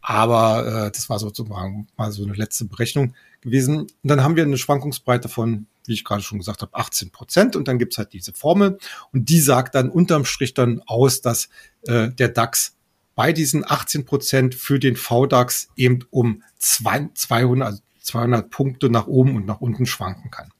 Aber 0.05 0.67
äh, 0.67 0.91
das 0.91 1.09
war 1.09 1.17
sozusagen 1.17 1.87
mal 1.95 2.11
so 2.11 2.23
eine 2.23 2.33
letzte 2.33 2.65
Berechnung 2.65 3.13
gewesen. 3.39 3.83
Und 3.83 3.89
dann 4.03 4.21
haben 4.21 4.35
wir 4.35 4.43
eine 4.43 4.57
Schwankungsbreite 4.57 5.29
von, 5.29 5.65
wie 5.85 5.93
ich 5.93 6.03
gerade 6.03 6.21
schon 6.21 6.39
gesagt 6.39 6.61
habe, 6.61 6.75
18 6.75 7.09
Prozent. 7.09 7.55
Und 7.55 7.69
dann 7.69 7.79
gibt's 7.79 7.97
halt 7.97 8.11
diese 8.11 8.33
Formel. 8.33 8.77
Und 9.13 9.29
die 9.29 9.39
sagt 9.39 9.75
dann 9.75 9.89
unterm 9.89 10.25
Strich 10.25 10.53
dann 10.53 10.81
aus, 10.85 11.21
dass 11.21 11.47
äh, 11.87 12.09
der 12.09 12.27
DAX 12.27 12.75
bei 13.15 13.31
diesen 13.31 13.63
18 13.65 14.03
Prozent 14.03 14.55
für 14.55 14.77
den 14.77 14.97
VDAX 14.97 15.69
eben 15.77 15.99
um 16.09 16.43
200, 16.57 17.65
also 17.65 17.81
200 18.01 18.49
Punkte 18.49 18.89
nach 18.89 19.07
oben 19.07 19.37
und 19.37 19.45
nach 19.45 19.61
unten 19.61 19.85
schwanken 19.85 20.31
kann. 20.31 20.51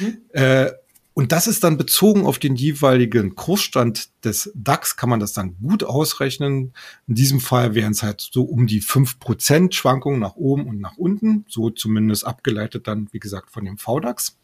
Mhm. 0.00 0.18
Äh, 0.32 0.72
und 1.18 1.32
das 1.32 1.48
ist 1.48 1.64
dann 1.64 1.76
bezogen 1.76 2.26
auf 2.26 2.38
den 2.38 2.54
jeweiligen 2.54 3.34
Kursstand 3.34 4.10
des 4.24 4.52
DAX, 4.54 4.94
kann 4.94 5.08
man 5.10 5.18
das 5.18 5.32
dann 5.32 5.56
gut 5.60 5.82
ausrechnen. 5.82 6.72
In 7.08 7.16
diesem 7.16 7.40
Fall 7.40 7.74
wären 7.74 7.90
es 7.90 8.04
halt 8.04 8.20
so 8.20 8.44
um 8.44 8.68
die 8.68 8.80
fünf 8.80 9.18
Prozent 9.18 9.74
Schwankungen 9.74 10.20
nach 10.20 10.36
oben 10.36 10.68
und 10.68 10.78
nach 10.78 10.96
unten, 10.96 11.44
so 11.48 11.70
zumindest 11.70 12.24
abgeleitet 12.24 12.86
dann, 12.86 13.08
wie 13.10 13.18
gesagt, 13.18 13.50
von 13.50 13.64
dem 13.64 13.78
VDAX. 13.78 14.38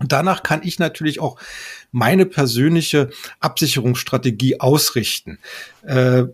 Und 0.00 0.10
danach 0.10 0.42
kann 0.42 0.62
ich 0.64 0.80
natürlich 0.80 1.20
auch 1.20 1.38
meine 1.92 2.26
persönliche 2.26 3.10
Absicherungsstrategie 3.38 4.58
ausrichten. 4.58 5.38
Äh, 5.82 6.24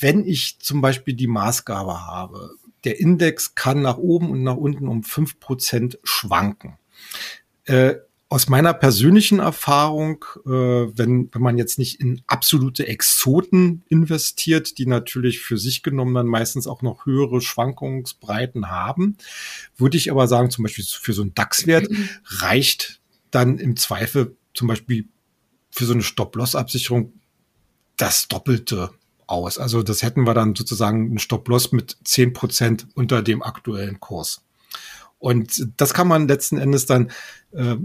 wenn 0.00 0.26
ich 0.26 0.58
zum 0.58 0.82
Beispiel 0.82 1.14
die 1.14 1.28
Maßgabe 1.28 2.06
habe, 2.06 2.50
der 2.84 3.00
Index 3.00 3.54
kann 3.54 3.80
nach 3.80 3.96
oben 3.96 4.28
und 4.28 4.42
nach 4.42 4.56
unten 4.56 4.86
um 4.86 5.02
fünf 5.02 5.40
Prozent 5.40 5.98
schwanken. 6.04 6.76
Äh, 7.64 7.94
aus 8.28 8.48
meiner 8.48 8.74
persönlichen 8.74 9.38
Erfahrung, 9.38 10.24
äh, 10.46 10.50
wenn, 10.50 11.28
wenn 11.32 11.42
man 11.42 11.58
jetzt 11.58 11.78
nicht 11.78 12.00
in 12.00 12.22
absolute 12.26 12.86
Exoten 12.88 13.84
investiert, 13.88 14.78
die 14.78 14.86
natürlich 14.86 15.40
für 15.40 15.58
sich 15.58 15.82
genommen 15.82 16.14
dann 16.14 16.26
meistens 16.26 16.66
auch 16.66 16.82
noch 16.82 17.06
höhere 17.06 17.40
Schwankungsbreiten 17.40 18.70
haben, 18.70 19.16
würde 19.76 19.96
ich 19.96 20.10
aber 20.10 20.26
sagen, 20.26 20.50
zum 20.50 20.64
Beispiel 20.64 20.84
für 20.84 21.12
so 21.12 21.22
einen 21.22 21.34
DAX-Wert 21.34 21.88
reicht 22.24 23.00
dann 23.30 23.58
im 23.58 23.76
Zweifel 23.76 24.36
zum 24.54 24.68
Beispiel 24.68 25.08
für 25.70 25.84
so 25.84 25.92
eine 25.92 26.02
Stop-Loss-Absicherung 26.02 27.12
das 27.96 28.28
Doppelte 28.28 28.90
aus. 29.26 29.58
Also 29.58 29.82
das 29.82 30.02
hätten 30.02 30.24
wir 30.24 30.34
dann 30.34 30.54
sozusagen 30.54 31.06
einen 31.06 31.18
Stop-Loss 31.18 31.72
mit 31.72 31.98
zehn 32.04 32.32
Prozent 32.32 32.86
unter 32.94 33.22
dem 33.22 33.42
aktuellen 33.42 34.00
Kurs. 34.00 34.44
Und 35.18 35.68
das 35.76 35.94
kann 35.94 36.08
man 36.08 36.28
letzten 36.28 36.58
Endes 36.58 36.86
dann 36.86 37.10
äh, 37.52 37.76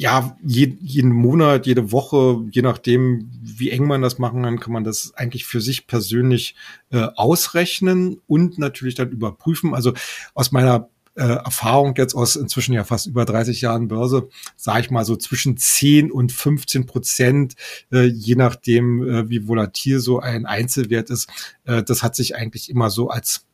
ja, 0.00 0.34
je, 0.42 0.78
jeden 0.80 1.12
Monat, 1.12 1.66
jede 1.66 1.92
Woche, 1.92 2.46
je 2.50 2.62
nachdem, 2.62 3.30
wie 3.42 3.68
eng 3.68 3.86
man 3.86 4.00
das 4.00 4.18
machen 4.18 4.42
kann, 4.42 4.58
kann 4.58 4.72
man 4.72 4.82
das 4.82 5.12
eigentlich 5.14 5.44
für 5.44 5.60
sich 5.60 5.86
persönlich 5.86 6.54
äh, 6.90 7.08
ausrechnen 7.16 8.18
und 8.26 8.56
natürlich 8.56 8.94
dann 8.94 9.10
überprüfen. 9.10 9.74
Also 9.74 9.92
aus 10.32 10.52
meiner 10.52 10.88
äh, 11.16 11.24
Erfahrung 11.24 11.92
jetzt 11.98 12.14
aus 12.14 12.36
inzwischen 12.36 12.72
ja 12.72 12.84
fast 12.84 13.08
über 13.08 13.26
30 13.26 13.60
Jahren 13.60 13.88
Börse, 13.88 14.30
sage 14.56 14.80
ich 14.80 14.90
mal 14.90 15.04
so 15.04 15.16
zwischen 15.16 15.58
10 15.58 16.10
und 16.10 16.32
15 16.32 16.86
Prozent, 16.86 17.56
äh, 17.92 18.04
je 18.06 18.36
nachdem, 18.36 19.06
äh, 19.06 19.28
wie 19.28 19.46
volatil 19.48 20.00
so 20.00 20.18
ein 20.18 20.46
Einzelwert 20.46 21.10
ist. 21.10 21.28
Äh, 21.64 21.82
das 21.82 22.02
hat 22.02 22.16
sich 22.16 22.34
eigentlich 22.34 22.70
immer 22.70 22.88
so 22.88 23.10
als 23.10 23.44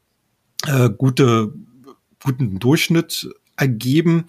äh, 0.64 0.90
gute 0.90 1.52
guten 2.22 2.60
Durchschnitt 2.60 3.28
ergeben, 3.56 4.26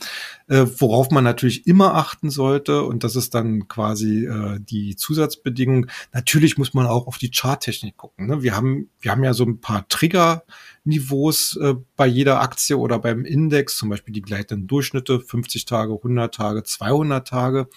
äh, 0.47 0.65
worauf 0.77 1.11
man 1.11 1.23
natürlich 1.23 1.67
immer 1.67 1.95
achten 1.95 2.29
sollte. 2.29 2.83
Und 2.83 3.03
das 3.03 3.15
ist 3.15 3.33
dann 3.35 3.67
quasi 3.67 4.25
äh, 4.25 4.59
die 4.59 4.95
Zusatzbedingung. 4.95 5.87
Natürlich 6.13 6.57
muss 6.57 6.73
man 6.73 6.87
auch 6.87 7.07
auf 7.07 7.17
die 7.17 7.31
Charttechnik 7.31 7.97
gucken. 7.97 8.27
Ne? 8.27 8.43
Wir 8.43 8.55
haben, 8.55 8.89
wir 8.99 9.11
haben 9.11 9.23
ja 9.23 9.33
so 9.33 9.43
ein 9.43 9.59
paar 9.59 9.87
Triggerniveaus 9.87 11.57
äh, 11.57 11.75
bei 11.95 12.07
jeder 12.07 12.41
Aktie 12.41 12.77
oder 12.77 12.99
beim 12.99 13.25
Index, 13.25 13.77
zum 13.77 13.89
Beispiel 13.89 14.13
die 14.13 14.21
gleitenden 14.21 14.67
Durchschnitte, 14.67 15.19
50 15.19 15.65
Tage, 15.65 15.93
100 15.93 16.33
Tage, 16.33 16.63
200 16.63 17.27
Tage 17.27 17.67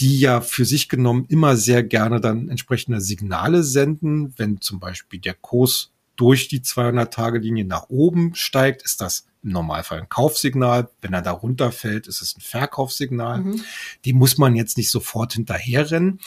die 0.00 0.18
ja 0.18 0.40
für 0.40 0.64
sich 0.64 0.88
genommen 0.88 1.26
immer 1.28 1.56
sehr 1.56 1.84
gerne 1.84 2.20
dann 2.20 2.48
entsprechende 2.48 3.00
Signale 3.00 3.62
senden. 3.62 4.34
Wenn 4.36 4.60
zum 4.60 4.80
Beispiel 4.80 5.20
der 5.20 5.34
Kurs 5.34 5.92
durch 6.16 6.48
die 6.48 6.60
200-Tage-Linie 6.60 7.64
nach 7.64 7.88
oben 7.88 8.34
steigt, 8.34 8.82
ist 8.82 9.00
das 9.00 9.26
im 9.42 9.50
Normalfall 9.50 10.00
ein 10.00 10.08
Kaufsignal. 10.08 10.90
Wenn 11.00 11.12
er 11.12 11.22
da 11.22 11.32
runterfällt, 11.32 12.06
ist 12.06 12.22
es 12.22 12.36
ein 12.36 12.40
Verkaufssignal. 12.40 13.40
Mhm. 13.40 13.64
Die 14.04 14.12
muss 14.12 14.38
man 14.38 14.56
jetzt 14.56 14.76
nicht 14.76 14.90
sofort 14.90 15.34
hinterherrennen, 15.34 16.20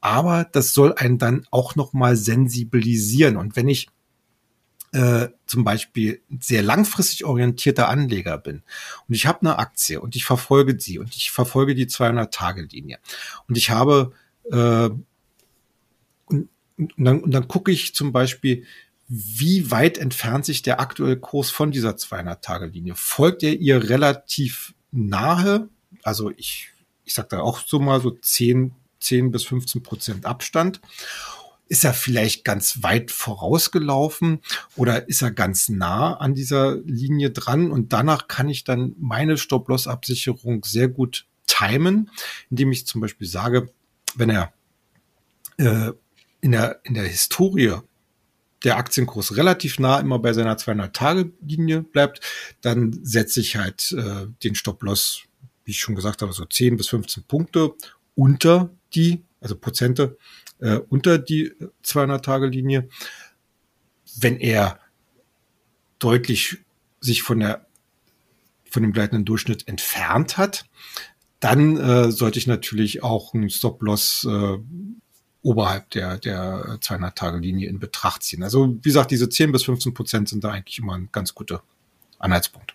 aber 0.00 0.44
das 0.44 0.74
soll 0.74 0.94
einen 0.94 1.18
dann 1.18 1.46
auch 1.50 1.76
noch 1.76 1.92
mal 1.92 2.16
sensibilisieren. 2.16 3.36
Und 3.36 3.56
wenn 3.56 3.68
ich 3.68 3.88
äh, 4.92 5.28
zum 5.46 5.64
Beispiel 5.64 6.20
sehr 6.38 6.62
langfristig 6.62 7.24
orientierter 7.24 7.88
Anleger 7.88 8.36
bin 8.36 8.62
und 9.08 9.14
ich 9.14 9.26
habe 9.26 9.40
eine 9.40 9.58
Aktie 9.58 10.00
und 10.00 10.16
ich 10.16 10.26
verfolge 10.26 10.78
sie 10.78 10.98
und 10.98 11.16
ich 11.16 11.30
verfolge 11.30 11.74
die 11.74 11.86
200-Tage-Linie 11.86 12.98
und 13.48 13.56
ich 13.56 13.70
habe 13.70 14.12
äh, 14.50 14.90
und, 16.26 16.48
und, 16.76 16.92
dann, 16.98 17.20
und 17.20 17.30
dann 17.30 17.48
gucke 17.48 17.70
ich 17.70 17.94
zum 17.94 18.12
Beispiel, 18.12 18.66
wie 19.14 19.70
weit 19.70 19.98
entfernt 19.98 20.46
sich 20.46 20.62
der 20.62 20.80
aktuelle 20.80 21.18
Kurs 21.18 21.50
von 21.50 21.70
dieser 21.70 21.90
200-Tage-Linie? 21.90 22.94
Folgt 22.94 23.42
er 23.42 23.52
ihr 23.52 23.90
relativ 23.90 24.72
nahe? 24.90 25.68
Also 26.02 26.30
ich, 26.30 26.70
ich 27.04 27.12
sage 27.12 27.28
da 27.32 27.40
auch 27.40 27.60
so 27.60 27.78
mal 27.78 28.00
so 28.00 28.10
10, 28.10 28.72
10 29.00 29.30
bis 29.30 29.44
15 29.44 29.82
Prozent 29.82 30.24
Abstand. 30.24 30.80
Ist 31.68 31.84
er 31.84 31.92
vielleicht 31.92 32.46
ganz 32.46 32.82
weit 32.82 33.10
vorausgelaufen 33.10 34.40
oder 34.76 35.06
ist 35.10 35.20
er 35.20 35.30
ganz 35.30 35.68
nah 35.68 36.14
an 36.14 36.32
dieser 36.32 36.76
Linie 36.76 37.32
dran? 37.32 37.70
Und 37.70 37.92
danach 37.92 38.28
kann 38.28 38.48
ich 38.48 38.64
dann 38.64 38.94
meine 38.98 39.36
Stop-Loss-Absicherung 39.36 40.64
sehr 40.64 40.88
gut 40.88 41.26
timen, 41.46 42.10
indem 42.48 42.72
ich 42.72 42.86
zum 42.86 43.02
Beispiel 43.02 43.28
sage, 43.28 43.68
wenn 44.14 44.30
er 44.30 44.54
äh, 45.58 45.92
in, 46.40 46.52
der, 46.52 46.80
in 46.84 46.94
der 46.94 47.04
Historie 47.04 47.76
der 48.64 48.76
Aktienkurs 48.76 49.36
relativ 49.36 49.78
nah 49.78 49.98
immer 49.98 50.18
bei 50.18 50.32
seiner 50.32 50.56
200-Tage-Linie 50.56 51.82
bleibt, 51.82 52.20
dann 52.60 52.98
setze 53.02 53.40
ich 53.40 53.56
halt 53.56 53.92
äh, 53.92 54.26
den 54.44 54.54
Stop-Loss, 54.54 55.22
wie 55.64 55.72
ich 55.72 55.80
schon 55.80 55.94
gesagt 55.94 56.22
habe, 56.22 56.32
so 56.32 56.44
10 56.44 56.76
bis 56.76 56.88
15 56.88 57.24
Punkte 57.24 57.74
unter 58.14 58.70
die, 58.94 59.22
also 59.40 59.56
Prozente 59.56 60.16
äh, 60.60 60.76
unter 60.88 61.18
die 61.18 61.52
200-Tage-Linie. 61.84 62.88
Wenn 64.16 64.38
er 64.38 64.78
deutlich 65.98 66.58
sich 67.00 67.22
von 67.22 67.40
der 67.40 67.66
von 68.72 68.82
dem 68.82 68.92
gleitenden 68.92 69.26
Durchschnitt 69.26 69.68
entfernt 69.68 70.38
hat, 70.38 70.64
dann 71.40 71.76
äh, 71.76 72.10
sollte 72.10 72.38
ich 72.38 72.46
natürlich 72.46 73.02
auch 73.02 73.34
einen 73.34 73.50
Stop-Loss 73.50 74.24
äh, 74.24 74.58
oberhalb 75.42 75.90
der, 75.90 76.18
der 76.18 76.78
200-Tage-Linie 76.80 77.68
in 77.68 77.78
Betracht 77.78 78.22
ziehen. 78.22 78.42
Also 78.42 78.68
wie 78.68 78.80
gesagt, 78.80 79.10
diese 79.10 79.28
10 79.28 79.52
bis 79.52 79.64
15 79.64 79.94
Prozent 79.94 80.28
sind 80.28 80.44
da 80.44 80.50
eigentlich 80.50 80.78
immer 80.78 80.94
ein 80.94 81.08
ganz 81.12 81.34
guter 81.34 81.62
Anhaltspunkt. 82.18 82.74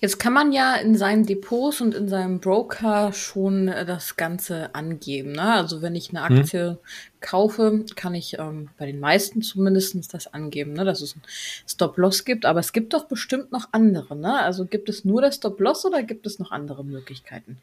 Jetzt 0.00 0.18
kann 0.18 0.32
man 0.32 0.52
ja 0.52 0.76
in 0.76 0.96
seinen 0.96 1.26
Depots 1.26 1.82
und 1.82 1.94
in 1.94 2.08
seinem 2.08 2.40
Broker 2.40 3.12
schon 3.12 3.68
äh, 3.68 3.84
das 3.84 4.16
Ganze 4.16 4.74
angeben. 4.74 5.32
Ne? 5.32 5.52
Also 5.52 5.82
wenn 5.82 5.94
ich 5.94 6.10
eine 6.10 6.20
mhm. 6.20 6.40
Aktie 6.40 6.70
hm. 6.70 6.78
Kaufe, 7.20 7.84
kann 7.94 8.14
ich 8.14 8.38
ähm, 8.38 8.68
bei 8.78 8.86
den 8.86 9.00
meisten 9.00 9.42
zumindestens 9.42 10.08
das 10.08 10.32
angeben, 10.32 10.72
ne? 10.72 10.84
dass 10.84 11.00
es 11.00 11.16
ein 11.16 11.22
Stop-Loss 11.66 12.24
gibt. 12.24 12.46
Aber 12.46 12.60
es 12.60 12.72
gibt 12.72 12.92
doch 12.94 13.06
bestimmt 13.06 13.52
noch 13.52 13.68
andere. 13.72 14.16
Ne? 14.16 14.40
Also 14.40 14.66
gibt 14.66 14.88
es 14.88 15.04
nur 15.04 15.22
das 15.22 15.36
Stop-Loss 15.36 15.84
oder 15.84 16.02
gibt 16.02 16.26
es 16.26 16.38
noch 16.38 16.50
andere 16.50 16.84
Möglichkeiten? 16.84 17.58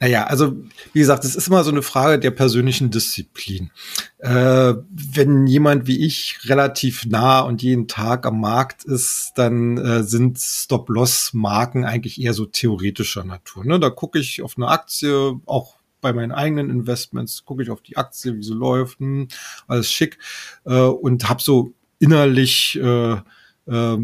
Naja, 0.00 0.24
also 0.24 0.56
wie 0.92 0.98
gesagt, 0.98 1.24
es 1.24 1.36
ist 1.36 1.48
immer 1.48 1.64
so 1.64 1.70
eine 1.70 1.82
Frage 1.82 2.18
der 2.18 2.30
persönlichen 2.30 2.90
Disziplin. 2.90 3.70
Äh, 4.18 4.74
wenn 4.90 5.46
jemand 5.46 5.86
wie 5.86 6.04
ich 6.04 6.38
relativ 6.44 7.06
nah 7.06 7.40
und 7.40 7.62
jeden 7.62 7.88
Tag 7.88 8.26
am 8.26 8.40
Markt 8.40 8.84
ist, 8.84 9.32
dann 9.36 9.78
äh, 9.78 10.02
sind 10.02 10.38
Stop-Loss-Marken 10.38 11.84
eigentlich 11.84 12.20
eher 12.20 12.34
so 12.34 12.46
theoretischer 12.46 13.24
Natur. 13.24 13.64
Ne? 13.64 13.78
Da 13.78 13.90
gucke 13.90 14.18
ich 14.18 14.42
auf 14.42 14.54
eine 14.56 14.68
Aktie, 14.68 15.40
auch 15.46 15.79
bei 16.00 16.12
meinen 16.12 16.32
eigenen 16.32 16.70
Investments, 16.70 17.44
gucke 17.44 17.62
ich 17.62 17.70
auf 17.70 17.82
die 17.82 17.96
Aktie, 17.96 18.36
wie 18.36 18.42
sie 18.42 18.54
läuft, 18.54 18.98
hm, 19.00 19.28
alles 19.66 19.90
schick 19.90 20.18
äh, 20.64 20.80
und 20.80 21.28
habe 21.28 21.42
so 21.42 21.72
innerlich 21.98 22.78
äh, 22.80 23.12
äh, 23.66 23.98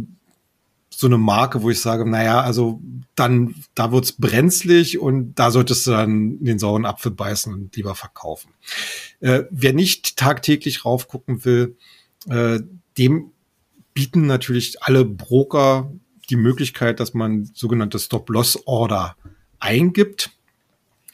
so 0.99 1.07
eine 1.07 1.19
Marke, 1.19 1.62
wo 1.62 1.69
ich 1.69 1.81
sage, 1.83 2.09
naja, 2.09 2.41
also 2.41 2.81
dann, 3.17 3.55
da 3.75 3.93
wird's 3.93 4.12
brenzlig 4.12 4.99
und 4.99 5.35
da 5.35 5.50
solltest 5.50 5.87
du 5.87 5.91
dann 5.91 6.43
den 6.43 6.59
sauren 6.59 6.87
Apfel 6.87 7.12
beißen 7.12 7.53
und 7.53 7.76
lieber 7.76 7.95
verkaufen. 7.95 8.53
Äh, 9.21 9.45
wer 9.50 9.75
nicht 9.75 10.17
tagtäglich 10.17 10.87
raufgucken 10.87 11.45
will, 11.45 11.76
äh, 12.31 12.61
dem 12.97 13.33
bieten 13.93 14.26
natürlich 14.26 14.83
alle 14.83 15.05
Broker 15.05 15.93
die 16.31 16.37
Möglichkeit, 16.37 16.99
dass 16.99 17.12
man 17.12 17.45
sogenannte 17.53 17.99
Stop-Loss-Order 17.99 19.17
eingibt. 19.59 20.31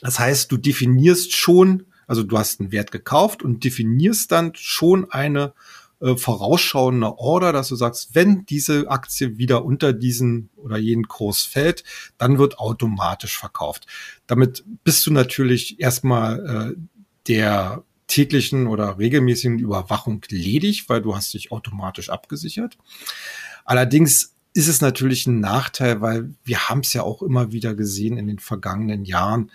Das 0.02 0.18
heißt, 0.18 0.52
du 0.52 0.58
definierst 0.58 1.32
schon, 1.32 1.86
also 2.06 2.22
du 2.22 2.36
hast 2.36 2.60
einen 2.60 2.72
Wert 2.72 2.90
gekauft 2.90 3.42
und 3.42 3.64
definierst 3.64 4.30
dann 4.30 4.52
schon 4.54 5.10
eine 5.10 5.54
äh, 6.00 6.16
vorausschauende 6.16 7.18
Order, 7.18 7.52
dass 7.52 7.68
du 7.68 7.76
sagst, 7.76 8.14
wenn 8.14 8.44
diese 8.44 8.90
Aktie 8.90 9.38
wieder 9.38 9.64
unter 9.64 9.92
diesen 9.92 10.50
oder 10.56 10.76
jenen 10.76 11.06
Kurs 11.06 11.42
fällt, 11.42 11.84
dann 12.18 12.38
wird 12.38 12.58
automatisch 12.58 13.38
verkauft. 13.38 13.86
Damit 14.26 14.64
bist 14.82 15.06
du 15.06 15.12
natürlich 15.12 15.78
erstmal 15.80 16.74
äh, 16.76 16.80
der 17.28 17.84
täglichen 18.08 18.66
oder 18.66 18.98
regelmäßigen 18.98 19.60
Überwachung 19.60 20.22
ledig, 20.28 20.88
weil 20.88 21.00
du 21.00 21.14
hast 21.14 21.32
dich 21.34 21.52
automatisch 21.52 22.10
abgesichert. 22.10 22.76
Allerdings 23.64 24.31
ist 24.54 24.68
es 24.68 24.80
natürlich 24.80 25.26
ein 25.26 25.40
Nachteil, 25.40 26.00
weil 26.00 26.34
wir 26.44 26.68
haben 26.68 26.80
es 26.80 26.92
ja 26.92 27.02
auch 27.02 27.22
immer 27.22 27.52
wieder 27.52 27.74
gesehen 27.74 28.18
in 28.18 28.26
den 28.26 28.38
vergangenen 28.38 29.04
Jahren, 29.04 29.50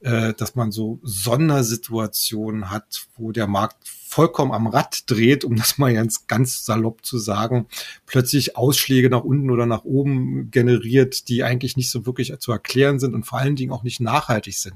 äh, 0.00 0.34
dass 0.34 0.54
man 0.54 0.72
so 0.72 1.00
Sondersituationen 1.02 2.70
hat, 2.70 3.06
wo 3.16 3.32
der 3.32 3.46
Markt 3.46 3.88
vollkommen 3.88 4.52
am 4.52 4.66
Rad 4.66 5.10
dreht, 5.10 5.44
um 5.44 5.56
das 5.56 5.78
mal 5.78 5.94
ganz, 5.94 6.26
ganz 6.26 6.66
salopp 6.66 7.04
zu 7.04 7.18
sagen, 7.18 7.66
plötzlich 8.04 8.56
Ausschläge 8.56 9.08
nach 9.08 9.24
unten 9.24 9.50
oder 9.50 9.64
nach 9.64 9.84
oben 9.84 10.50
generiert, 10.50 11.28
die 11.28 11.44
eigentlich 11.44 11.78
nicht 11.78 11.90
so 11.90 12.04
wirklich 12.04 12.34
zu 12.38 12.52
erklären 12.52 12.98
sind 12.98 13.14
und 13.14 13.24
vor 13.24 13.38
allen 13.38 13.56
Dingen 13.56 13.72
auch 13.72 13.84
nicht 13.84 14.00
nachhaltig 14.00 14.58
sind. 14.58 14.74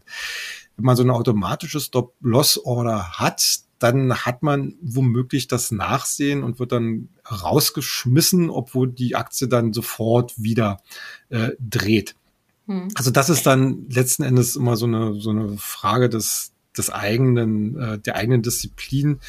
Wenn 0.76 0.86
man 0.86 0.96
so 0.96 1.02
eine 1.02 1.12
automatische 1.12 1.80
Stop-Loss-Order 1.80 3.18
hat, 3.18 3.65
dann 3.78 4.14
hat 4.14 4.42
man 4.42 4.74
womöglich 4.80 5.48
das 5.48 5.70
Nachsehen 5.70 6.42
und 6.42 6.58
wird 6.58 6.72
dann 6.72 7.08
rausgeschmissen, 7.30 8.50
obwohl 8.50 8.90
die 8.90 9.16
Aktie 9.16 9.48
dann 9.48 9.72
sofort 9.72 10.42
wieder 10.42 10.80
äh, 11.28 11.50
dreht. 11.58 12.14
Hm. 12.66 12.88
Also 12.94 13.10
das 13.10 13.28
ist 13.28 13.46
dann 13.46 13.86
letzten 13.90 14.22
Endes 14.22 14.56
immer 14.56 14.76
so 14.76 14.86
eine, 14.86 15.20
so 15.20 15.30
eine 15.30 15.56
Frage 15.58 16.08
des, 16.08 16.52
des 16.76 16.90
eigenen, 16.90 17.78
äh, 17.78 17.98
der 17.98 18.16
eigenen 18.16 18.42
Disziplin. 18.42 19.20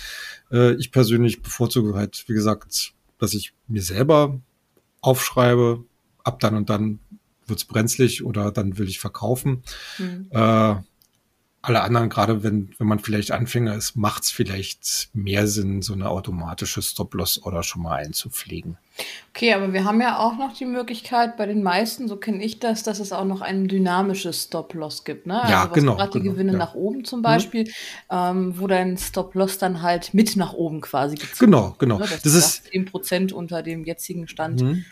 Äh, 0.51 0.75
ich 0.75 0.91
persönlich 0.91 1.41
bevorzuge 1.41 1.93
halt, 1.95 2.23
wie 2.27 2.33
gesagt, 2.33 2.93
dass 3.19 3.33
ich 3.33 3.53
mir 3.67 3.81
selber 3.81 4.39
aufschreibe, 5.01 5.83
ab 6.23 6.39
dann 6.39 6.55
und 6.55 6.69
dann 6.69 6.99
wird's 7.45 7.65
brenzlig 7.65 8.23
oder 8.23 8.51
dann 8.51 8.77
will 8.77 8.87
ich 8.87 8.99
verkaufen. 8.99 9.63
Mhm. 9.97 10.27
Äh, 10.31 10.75
alle 11.67 11.81
anderen, 11.81 12.09
gerade 12.09 12.43
wenn, 12.43 12.69
wenn 12.77 12.87
man 12.87 12.99
vielleicht 12.99 13.31
Anfänger 13.31 13.75
ist, 13.75 13.95
macht 13.95 14.23
es 14.23 14.31
vielleicht 14.31 15.09
mehr 15.13 15.47
Sinn, 15.47 15.81
so 15.81 15.93
eine 15.93 16.09
automatische 16.09 16.81
Stop-Loss-Order 16.81 17.63
schon 17.63 17.83
mal 17.83 17.95
einzupflegen. 17.95 18.77
Okay, 19.29 19.53
aber 19.53 19.73
wir 19.73 19.85
haben 19.85 20.01
ja 20.01 20.17
auch 20.17 20.37
noch 20.37 20.53
die 20.53 20.65
Möglichkeit 20.65 21.37
bei 21.37 21.45
den 21.45 21.61
meisten, 21.61 22.07
so 22.07 22.15
kenne 22.15 22.43
ich 22.43 22.59
das, 22.59 22.81
dass 22.83 22.99
es 22.99 23.11
auch 23.11 23.25
noch 23.25 23.41
ein 23.41 23.67
dynamisches 23.67 24.45
Stop-Loss 24.45 25.03
gibt. 25.03 25.27
Ne? 25.27 25.41
Ja, 25.47 25.61
also 25.63 25.73
genau. 25.73 25.95
Gerade 25.95 26.11
die 26.13 26.19
genau, 26.21 26.33
Gewinne 26.33 26.53
ja. 26.53 26.57
nach 26.57 26.73
oben 26.73 27.05
zum 27.05 27.21
Beispiel, 27.21 27.65
mhm. 27.65 27.69
ähm, 28.09 28.53
wo 28.59 28.67
dein 28.67 28.97
Stop-Loss 28.97 29.59
dann 29.59 29.81
halt 29.81 30.13
mit 30.13 30.35
nach 30.35 30.53
oben 30.53 30.81
quasi 30.81 31.15
gezogen 31.15 31.51
Genau, 31.51 31.75
genau. 31.77 31.99
Ne? 31.99 32.05
Das, 32.09 32.21
das 32.21 32.33
ist 32.33 32.67
10% 32.73 33.33
unter 33.33 33.61
dem 33.61 33.83
jetzigen 33.83 34.27
Stand. 34.27 34.61
Mhm. 34.61 34.85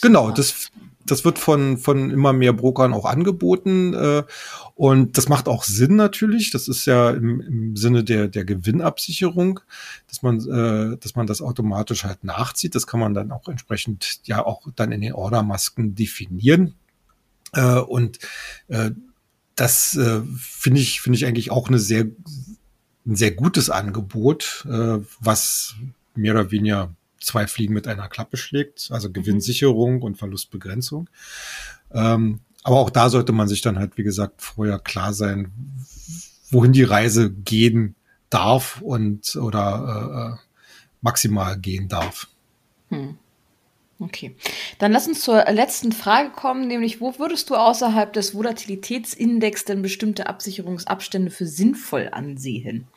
Genau, 0.00 0.30
das, 0.30 0.70
das 1.06 1.24
wird 1.24 1.38
von, 1.38 1.78
von 1.78 2.10
immer 2.10 2.32
mehr 2.32 2.52
Brokern 2.52 2.92
auch 2.92 3.04
angeboten. 3.04 3.94
Äh, 3.94 4.22
und 4.74 5.18
das 5.18 5.28
macht 5.28 5.48
auch 5.48 5.64
Sinn 5.64 5.96
natürlich. 5.96 6.50
Das 6.50 6.68
ist 6.68 6.86
ja 6.86 7.10
im, 7.10 7.40
im 7.40 7.76
Sinne 7.76 8.04
der, 8.04 8.28
der 8.28 8.44
Gewinnabsicherung, 8.44 9.60
dass 10.08 10.22
man, 10.22 10.38
äh, 10.40 10.96
dass 10.98 11.16
man 11.16 11.26
das 11.26 11.42
automatisch 11.42 12.04
halt 12.04 12.24
nachzieht. 12.24 12.74
Das 12.74 12.86
kann 12.86 13.00
man 13.00 13.14
dann 13.14 13.32
auch 13.32 13.48
entsprechend 13.48 14.20
ja 14.24 14.44
auch 14.44 14.62
dann 14.76 14.92
in 14.92 15.00
den 15.00 15.12
Ordermasken 15.12 15.94
definieren. 15.94 16.74
Äh, 17.52 17.78
und 17.78 18.18
äh, 18.68 18.92
das 19.54 19.96
äh, 19.96 20.22
finde 20.38 20.80
ich, 20.80 21.00
finde 21.00 21.16
ich 21.16 21.26
eigentlich 21.26 21.50
auch 21.50 21.68
eine 21.68 21.78
sehr, 21.78 22.06
ein 23.06 23.16
sehr 23.16 23.32
gutes 23.32 23.70
Angebot, 23.70 24.66
äh, 24.68 24.98
was 25.20 25.74
mehr 26.14 26.34
oder 26.34 26.50
weniger 26.50 26.94
zwei 27.24 27.46
Fliegen 27.46 27.74
mit 27.74 27.86
einer 27.88 28.08
Klappe 28.08 28.36
schlägt, 28.36 28.88
also 28.90 29.08
mhm. 29.08 29.14
Gewinnsicherung 29.14 30.02
und 30.02 30.16
Verlustbegrenzung. 30.16 31.08
Ähm, 31.92 32.40
aber 32.62 32.78
auch 32.78 32.90
da 32.90 33.10
sollte 33.10 33.32
man 33.32 33.48
sich 33.48 33.60
dann 33.60 33.78
halt, 33.78 33.96
wie 33.98 34.04
gesagt, 34.04 34.42
vorher 34.42 34.78
klar 34.78 35.12
sein, 35.12 35.52
wohin 36.50 36.72
die 36.72 36.84
Reise 36.84 37.30
gehen 37.30 37.96
darf 38.30 38.80
und 38.80 39.36
oder 39.36 40.36
äh, 40.38 40.42
äh 40.42 40.48
maximal 41.04 41.58
gehen 41.58 41.88
darf. 41.88 42.28
Hm. 42.90 43.18
Okay. 43.98 44.34
Dann 44.78 44.90
lass 44.90 45.06
uns 45.06 45.20
zur 45.20 45.44
letzten 45.44 45.92
Frage 45.92 46.30
kommen, 46.30 46.66
nämlich 46.66 47.00
wo 47.00 47.18
würdest 47.18 47.50
du 47.50 47.54
außerhalb 47.54 48.12
des 48.12 48.34
Volatilitätsindex 48.34 49.64
denn 49.64 49.82
bestimmte 49.82 50.26
Absicherungsabstände 50.26 51.30
für 51.30 51.46
sinnvoll 51.46 52.08
ansehen? 52.10 52.88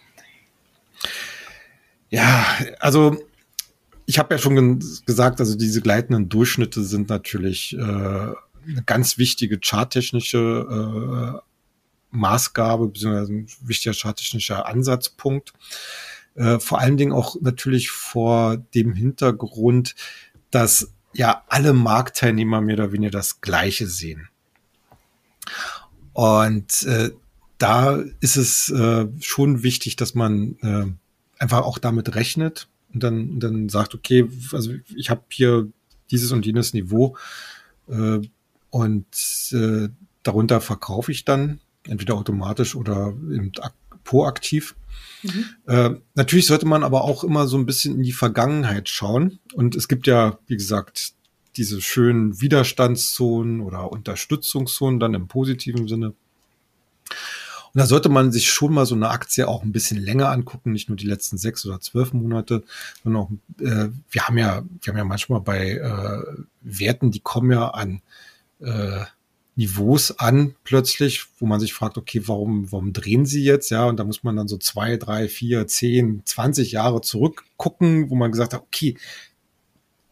Ja, 2.10 2.46
also 2.80 3.18
ich 4.06 4.20
habe 4.20 4.36
ja 4.36 4.40
schon 4.40 4.80
gesagt, 5.06 5.40
also 5.40 5.56
diese 5.56 5.82
gleitenden 5.82 6.30
Durchschnitte 6.30 6.84
sind 6.84 7.10
natürlich 7.10 7.76
äh, 7.78 7.82
eine 7.82 8.84
ganz 8.86 9.18
wichtige 9.18 9.60
charttechnische 9.60 11.42
äh, 11.42 11.46
Maßgabe, 12.12 12.88
beziehungsweise 12.88 13.34
ein 13.34 13.48
wichtiger 13.62 13.94
charttechnischer 13.94 14.66
Ansatzpunkt. 14.66 15.54
Äh, 16.36 16.60
vor 16.60 16.80
allen 16.80 16.98
Dingen 16.98 17.14
auch 17.14 17.36
natürlich 17.42 17.90
vor 17.90 18.58
dem 18.58 18.94
Hintergrund, 18.94 19.96
dass 20.52 20.92
ja 21.14 21.44
alle 21.48 21.74
Marktteilnehmer 21.74 22.62
mehr 22.62 22.76
oder 22.76 22.92
weniger 22.92 23.12
das 23.12 23.42
Gleiche 23.42 23.88
sehen. 23.88 24.30
Und 26.14 26.84
äh, 26.84 27.12
da 27.58 28.04
ist 28.20 28.38
es 28.38 28.70
äh, 28.70 29.08
schon 29.20 29.64
wichtig, 29.64 29.96
dass 29.96 30.14
man 30.14 30.58
äh, 30.62 31.42
einfach 31.42 31.62
auch 31.64 31.78
damit 31.78 32.16
rechnet, 32.16 32.68
und 32.96 33.04
dann, 33.04 33.30
und 33.30 33.40
dann 33.42 33.70
sagt, 33.70 33.94
okay, 33.94 34.28
also 34.52 34.74
ich 34.96 35.10
habe 35.10 35.22
hier 35.30 35.68
dieses 36.10 36.32
und 36.32 36.46
jenes 36.46 36.74
Niveau 36.74 37.18
äh, 37.88 38.20
und 38.72 39.06
äh, 39.52 39.90
darunter 40.24 40.62
verkaufe 40.62 41.12
ich 41.12 41.26
dann 41.26 41.60
entweder 41.88 42.16
automatisch 42.16 42.76
oder 42.76 43.14
eben 43.32 43.52
proaktiv. 44.04 44.76
Mhm. 45.24 45.46
Äh, 45.68 45.90
natürlich 46.16 46.48
sollte 46.48 46.66
man 46.66 46.84
aber 46.84 47.04
auch 47.04 47.24
immer 47.24 47.48
so 47.48 47.58
ein 47.58 47.66
bisschen 47.66 47.96
in 47.96 48.04
die 48.04 48.12
Vergangenheit 48.12 48.90
schauen. 48.90 49.40
Und 49.54 49.76
es 49.76 49.88
gibt 49.88 50.08
ja, 50.08 50.40
wie 50.48 50.56
gesagt, 50.56 51.14
diese 51.58 51.82
schönen 51.82 52.42
Widerstandszonen 52.42 53.62
oder 53.62 53.92
Unterstützungszonen 53.92 55.00
dann 55.00 55.14
im 55.14 55.28
positiven 55.28 55.88
Sinne. 55.88 56.14
Und 57.76 57.82
da 57.82 57.88
sollte 57.88 58.08
man 58.08 58.32
sich 58.32 58.50
schon 58.50 58.74
mal 58.74 58.86
so 58.86 58.96
eine 58.96 59.10
Aktie 59.10 59.46
auch 59.50 59.62
ein 59.62 59.74
bisschen 59.74 60.02
länger 60.02 60.30
angucken, 60.30 60.72
nicht 60.72 60.88
nur 60.88 60.96
die 60.96 61.08
letzten 61.08 61.38
sechs 61.38 61.66
oder 61.66 61.82
zwölf 61.82 62.14
Monate, 62.14 62.64
sondern 63.04 63.22
auch, 63.22 63.32
äh, 63.60 63.90
wir 64.10 64.22
haben 64.24 64.38
ja, 64.38 64.64
wir 64.82 64.94
haben 64.94 64.98
ja 64.98 65.04
manchmal 65.04 65.42
bei 65.42 65.72
äh, 65.72 66.24
Werten, 66.62 67.12
die 67.12 67.20
kommen 67.20 67.52
ja 67.52 67.68
an 67.68 68.02
äh, 68.62 69.04
Niveaus 69.58 70.18
an 70.20 70.56
plötzlich, 70.64 71.26
wo 71.38 71.48
man 71.48 71.60
sich 71.60 71.74
fragt, 71.74 71.98
okay, 71.98 72.22
warum, 72.26 72.72
warum 72.72 72.94
drehen 72.94 73.26
sie 73.26 73.44
jetzt? 73.44 73.72
Ja, 73.72 73.84
und 73.84 73.98
da 73.98 74.06
muss 74.06 74.24
man 74.24 74.38
dann 74.38 74.48
so 74.48 74.58
zwei, 74.58 74.96
drei, 74.96 75.28
vier, 75.28 75.68
zehn, 75.68 76.22
zwanzig 76.24 76.72
Jahre 76.72 77.02
zurückgucken, 77.02 78.10
wo 78.10 78.16
man 78.16 78.32
gesagt 78.32 78.54
hat, 78.54 78.62
okay, 78.62 78.98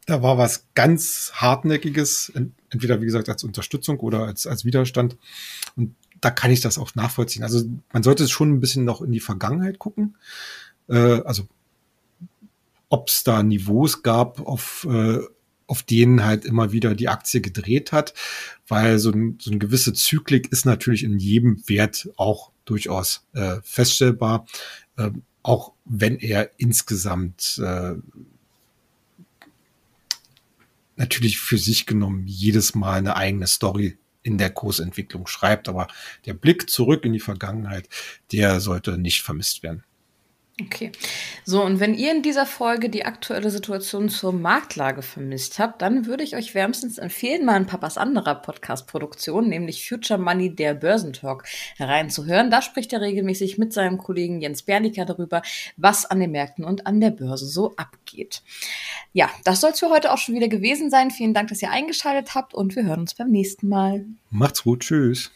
da 0.05 0.21
war 0.21 0.37
was 0.37 0.65
ganz 0.75 1.31
hartnäckiges, 1.35 2.33
entweder 2.69 2.99
wie 2.99 3.05
gesagt 3.05 3.29
als 3.29 3.45
Unterstützung 3.45 4.01
oder 4.01 4.25
als, 4.25 4.47
als 4.47 4.65
Widerstand. 4.65 5.15
Und 5.77 5.95
da 6.23 6.31
kann 6.31 6.51
ich 6.51 6.61
das 6.61 6.77
auch 6.77 6.95
nachvollziehen. 6.95 7.43
Also 7.43 7.65
man 7.91 8.03
sollte 8.03 8.27
schon 8.27 8.53
ein 8.53 8.59
bisschen 8.59 8.85
noch 8.85 9.01
in 9.01 9.11
die 9.11 9.19
Vergangenheit 9.19 9.77
gucken. 9.77 10.15
Äh, 10.87 11.21
also 11.23 11.47
ob 12.89 13.09
es 13.09 13.23
da 13.23 13.43
Niveaus 13.43 14.03
gab, 14.03 14.39
auf, 14.39 14.87
äh, 14.89 15.19
auf 15.67 15.83
denen 15.83 16.23
halt 16.23 16.45
immer 16.45 16.71
wieder 16.71 16.95
die 16.95 17.09
Aktie 17.09 17.41
gedreht 17.41 17.91
hat, 17.91 18.13
weil 18.67 18.99
so, 18.99 19.11
ein, 19.11 19.37
so 19.41 19.51
eine 19.51 19.59
gewisse 19.59 19.93
Zyklik 19.93 20.51
ist 20.51 20.65
natürlich 20.65 21.03
in 21.03 21.19
jedem 21.19 21.67
Wert 21.67 22.09
auch 22.15 22.51
durchaus 22.65 23.25
äh, 23.33 23.57
feststellbar, 23.63 24.45
äh, 24.97 25.09
auch 25.41 25.73
wenn 25.83 26.17
er 26.17 26.51
insgesamt 26.57 27.59
äh, 27.61 27.95
natürlich 30.95 31.39
für 31.39 31.57
sich 31.57 31.85
genommen 31.85 32.27
jedes 32.27 32.75
Mal 32.75 32.99
eine 32.99 33.17
eigene 33.17 33.47
Story 33.47 33.97
in 34.23 34.37
der 34.37 34.49
Kursentwicklung 34.49 35.27
schreibt. 35.27 35.69
Aber 35.69 35.87
der 36.25 36.33
Blick 36.33 36.69
zurück 36.69 37.05
in 37.05 37.13
die 37.13 37.19
Vergangenheit, 37.19 37.87
der 38.31 38.59
sollte 38.59 38.97
nicht 38.97 39.21
vermisst 39.21 39.63
werden. 39.63 39.83
Okay. 40.61 40.91
So, 41.45 41.63
und 41.63 41.79
wenn 41.79 41.95
ihr 41.95 42.11
in 42.11 42.21
dieser 42.21 42.45
Folge 42.45 42.87
die 42.87 43.05
aktuelle 43.05 43.49
Situation 43.49 44.07
zur 44.07 44.33
Marktlage 44.33 45.01
vermisst 45.01 45.57
habt, 45.57 45.81
dann 45.81 46.05
würde 46.05 46.23
ich 46.23 46.35
euch 46.35 46.53
wärmstens 46.53 46.99
empfehlen, 46.99 47.43
mal 47.43 47.57
in 47.57 47.65
Papas 47.65 47.97
anderer 47.97 48.35
Podcast-Produktion, 48.35 49.49
nämlich 49.49 49.87
Future 49.87 50.19
Money, 50.19 50.53
der 50.53 50.75
Börsentalk, 50.75 51.45
hereinzuhören. 51.77 52.51
Da 52.51 52.61
spricht 52.61 52.93
er 52.93 53.01
regelmäßig 53.01 53.57
mit 53.57 53.73
seinem 53.73 53.97
Kollegen 53.97 54.41
Jens 54.41 54.61
Berliker 54.61 55.05
darüber, 55.05 55.41
was 55.75 56.05
an 56.05 56.19
den 56.19 56.31
Märkten 56.31 56.65
und 56.65 56.85
an 56.85 57.01
der 57.01 57.11
Börse 57.11 57.47
so 57.47 57.75
abgeht. 57.75 58.43
Ja, 59.11 59.31
das 59.45 59.59
soll 59.59 59.71
es 59.71 59.79
für 59.79 59.89
heute 59.89 60.13
auch 60.13 60.19
schon 60.19 60.35
wieder 60.35 60.49
gewesen 60.49 60.91
sein. 60.91 61.09
Vielen 61.09 61.33
Dank, 61.33 61.49
dass 61.49 61.63
ihr 61.63 61.71
eingeschaltet 61.71 62.35
habt 62.35 62.53
und 62.53 62.75
wir 62.75 62.83
hören 62.83 62.99
uns 62.99 63.15
beim 63.15 63.31
nächsten 63.31 63.69
Mal. 63.69 64.05
Macht's 64.29 64.61
gut. 64.61 64.81
Tschüss. 64.81 65.31